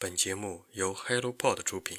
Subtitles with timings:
[0.00, 1.98] 本节目由 HelloPod 出品。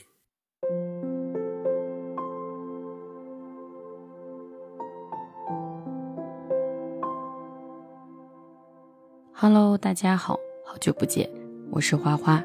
[9.34, 11.30] Hello，大家好，好久不见，
[11.72, 12.42] 我是花花。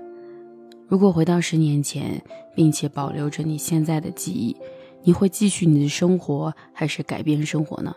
[0.89, 2.21] 如果回到十年前，
[2.57, 4.57] 并且保留着你现在的记忆，
[5.05, 7.95] 你会继续你的生活，还是改变生活呢？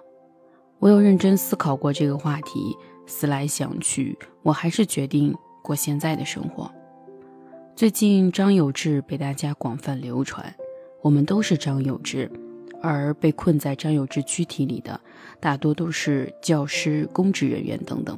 [0.78, 2.78] 我有认真思考过这个话题，
[3.08, 6.71] 思来想去，我还是决定过现在的生活。
[7.78, 10.52] 最近张有志被大家广泛流传，
[11.04, 12.28] 我们都是张有志，
[12.82, 15.00] 而被困在张有志躯体里的
[15.39, 18.18] 大多都是教师、公职人员等等。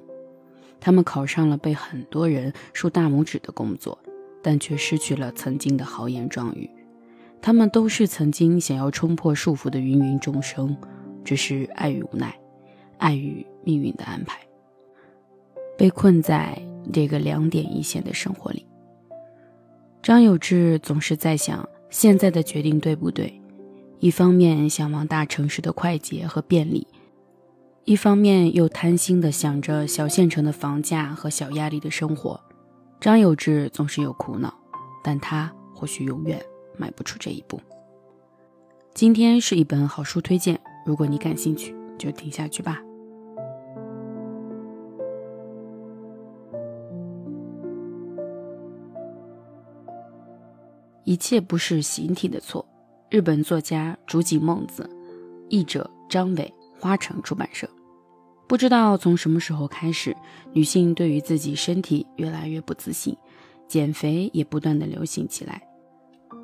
[0.80, 4.00] 他们考上了被很多人竖大拇指的工作，
[4.42, 6.70] 但却失去了曾经的豪言壮语。
[7.42, 10.78] 他们都是曾经想要冲破束缚的芸芸众生，
[11.26, 12.34] 只是碍于无奈，
[12.98, 14.40] 碍于命运的安排，
[15.78, 16.58] 被困在
[16.94, 18.66] 这个两点一线的生活里。
[20.02, 23.42] 张有志总是在想现在的决定对不对，
[24.00, 26.88] 一方面向往大城市的快捷和便利，
[27.84, 32.40] 一方面又贪心的想着小县城的房价和小压力的生活。
[33.02, 34.54] 张有志总是有苦恼，
[35.04, 36.42] 但他或许永远
[36.78, 37.60] 迈不出这一步。
[38.94, 42.82] 今天是一本好书推荐，如果你感兴趣，就听下去吧。
[51.10, 52.64] 一切不是形体的错。
[53.10, 54.88] 日本作家竹井梦子，
[55.50, 57.68] 译者张伟，花城出版社。
[58.48, 60.16] 不知道从什么时候开始，
[60.54, 63.18] 女性对于自己身体越来越不自信，
[63.68, 65.60] 减肥也不断的流行起来。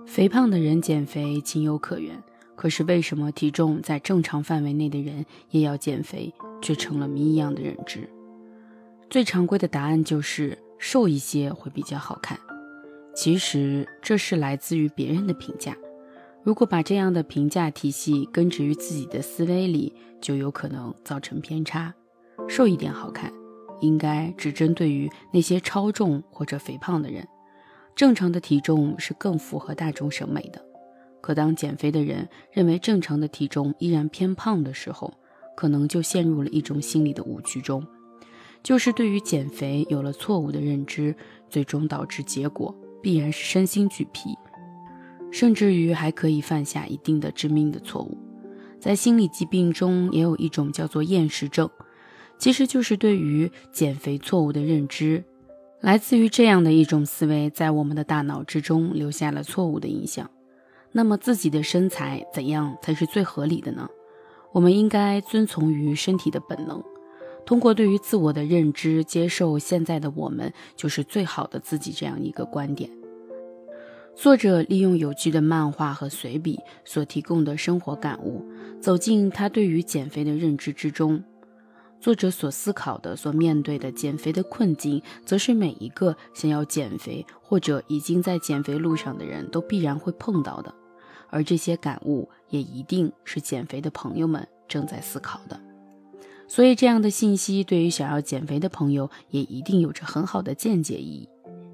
[0.08, 2.20] 肥胖的人减肥情有可原，
[2.56, 8.10] 可是为什么体重在正常范围内的人也要减肥，却成了谜一样的认知？
[9.12, 12.40] 最常规的答案就是瘦一些会比较好看。
[13.26, 15.76] 其实这是来自于别人的评价，
[16.44, 21.92] 如果把这样的评价体系根植于自己的思维里，就有可能造成偏差。
[22.48, 23.34] 瘦一点好看，
[23.82, 27.28] 应该只针对于那些超重或者肥胖的人，
[27.96, 30.64] 正常的体重是更符合大众审美的。
[31.20, 35.12] 可当减肥的人认为正常的体重依然偏胖的时候，
[35.58, 37.84] 可能就陷入了一种心理的误区中，
[38.62, 41.16] 就是对于减肥有了错误的认知，
[41.50, 42.72] 最终导致结果。
[43.06, 44.36] 必然是身心俱疲，
[45.30, 48.18] 甚至于还可以犯下一定的致命的错误。
[48.80, 51.70] 在心理疾病中，也有一种叫做厌食症，
[52.40, 55.24] 其实就是对于减肥错误的认知，
[55.82, 60.28] 来自于这样的一种思维，在我们的大脑之中留下了错误的印象。
[60.92, 63.88] 那么，自己的身材怎样才是最合理的呢？
[64.52, 66.84] 我们应该遵从于身体的本能。
[67.46, 72.90] 通过对于自我的认知，接受现在的我们就是最好的自己这样一个观点。
[74.16, 78.44] 作者利用有趣的漫画和随笔所提供的生活感悟，
[78.82, 81.24] 走进他对于减肥的认知之中。
[82.00, 90.74] 作者所思考的、所面对的减肥的困境，则是每一个想要减肥或者已经在减肥路上的人都必然会碰到的。
[91.30, 95.60] 而这些感悟，也一定是减肥的朋友们正在思考的。
[96.48, 101.30] 所以，这样的信息对于想要减肥的朋友也一定有着很好的见解意义。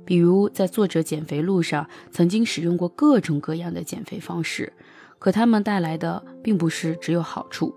[0.06, 4.72] 比如，在作者减肥路上曾经使用过各种各样的减肥方式，
[5.20, 7.74] 可他们带来的并不是只有好处。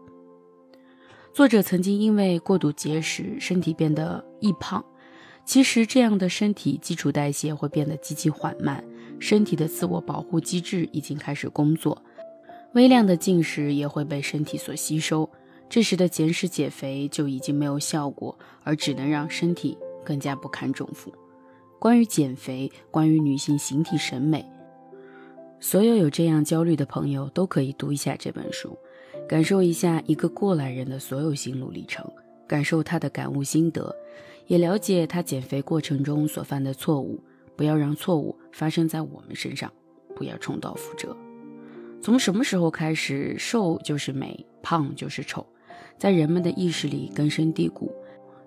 [1.33, 4.85] 作者曾经因为过度节食，身体变得易胖。
[5.45, 8.83] 其实，这样的身体基础代谢会变得极其缓慢，
[9.19, 12.03] 身体的自我保护机制已经开始工作，
[12.73, 15.29] 微量的进食也会被身体所吸收。
[15.75, 21.13] 这时的减食减肥就已经没有效果，而只能让身体更加不堪重负。
[21.81, 24.49] 关于减肥，关于女性形体审美，
[25.59, 28.79] 所有有这样焦虑的朋友都可以读一下这本书，
[29.29, 32.09] 感受一下一个过来人的所有心路历程，
[32.47, 33.93] 感受他的感悟心得，
[34.47, 37.21] 也了解他减肥过程中所犯的错误，
[37.57, 39.73] 不要让错误发生在我们身上，
[40.15, 41.17] 不要重蹈覆辙。
[42.01, 45.45] 从什么时候开始，瘦就是美，胖就是丑？
[45.99, 47.93] 在人们的意识里根深蒂固。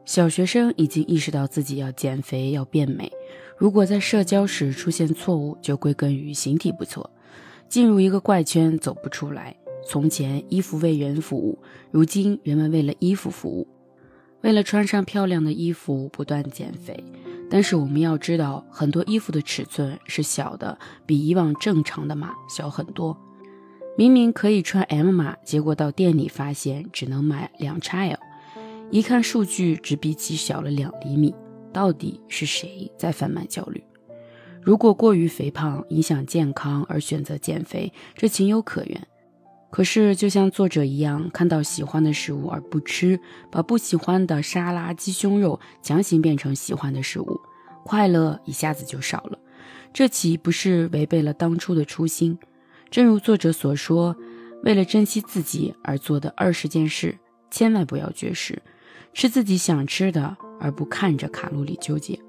[0.06, 3.12] 小学生已经意识到自己要减肥、要变美。
[3.58, 7.10] 如果在社交时出现错误，就归根于形体不错，
[7.68, 9.56] 进入一个怪圈，走不出来。
[9.86, 11.60] 从前衣服为人服务，
[11.92, 13.68] 如今人们为了衣服服务，
[14.42, 17.04] 为了穿上漂亮的衣服不断减肥。
[17.50, 23.18] 但是我们要知道，很多衣服的尺寸是小的，比以往正常的码小很多。
[23.98, 28.16] 明明可以穿 M 码，结果到店里发现只能买两 XL，
[28.92, 31.34] 一看数据只比其小了两厘米，
[31.74, 33.84] 到底是谁在贩卖焦虑？
[34.62, 39.08] 如果过于肥胖影响健康而选择减肥，这情有可原。
[39.72, 43.20] 可是，就像作者一样，看到喜欢的食物而不吃，
[43.52, 47.42] 把不喜欢的沙拉、鸡胸肉强行变成喜欢的食物，
[47.84, 49.40] 快乐一下子就少了。
[49.92, 52.38] 这岂不是违背了当初的初心？
[52.90, 54.16] 正如作者所说，
[54.64, 57.18] 为了珍惜自己而做的二十件事，
[57.52, 58.62] 千万不要绝食，
[59.14, 62.20] 吃自己想吃的，而不看着卡路里纠结。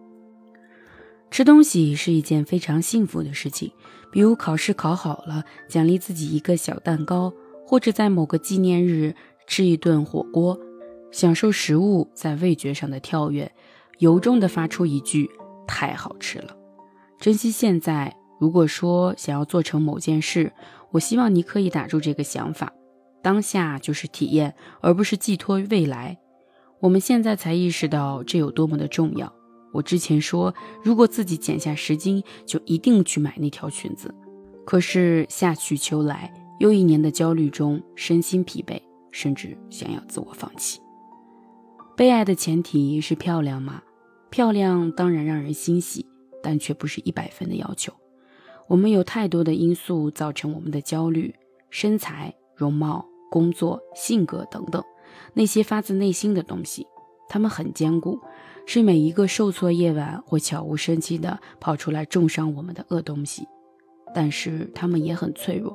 [1.30, 3.70] 吃东西是一件非常幸福的事情，
[4.10, 7.32] 比如考试考好了，奖励自己一个小蛋糕，
[7.64, 9.14] 或者在某个纪念日
[9.46, 10.58] 吃一顿火锅，
[11.12, 13.52] 享受食物在味觉上的跳跃，
[13.98, 15.30] 由衷的发出一句
[15.68, 16.56] “太好吃了”。
[17.20, 18.17] 珍惜现在。
[18.38, 20.52] 如果说想要做成某件事，
[20.90, 22.72] 我希望你可以打住这个想法，
[23.22, 26.18] 当下就是体验，而不是寄托未来。
[26.80, 29.32] 我们现在才意识到这有多么的重要。
[29.72, 34.14] 我之前说，如果自己减下十斤，就一定去买那条裙子。
[34.64, 38.80] 可是夏去秋来，又一年的焦虑中，身心疲惫，
[39.10, 40.80] 甚至想要自我放弃。
[41.96, 43.82] 被爱的前提是漂亮吗？
[44.30, 46.06] 漂亮当然让人欣喜，
[46.42, 47.92] 但却不是一百分的要求。
[48.68, 51.34] 我们有太多的因素造成我们的焦虑：
[51.70, 54.82] 身材、容貌、工作、性格等等，
[55.32, 56.86] 那些发自内心的东西，
[57.28, 58.20] 它们很坚固。
[58.66, 63.48] 是每一个受挫夜晚会悄无声息地跑出来重伤我们的恶东西，
[64.14, 65.74] 但是他们也很脆弱，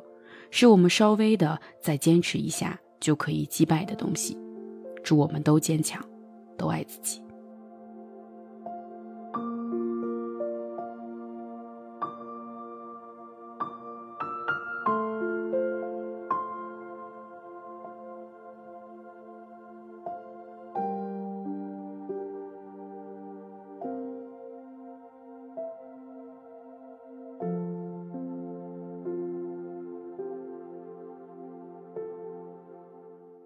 [0.51, 4.38] 是我们稍微的再坚持一下就可以击败的东西。
[5.04, 6.07] 祝我们都坚强，
[6.56, 7.19] 都爱自己。